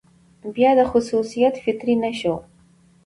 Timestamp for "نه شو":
2.03-2.35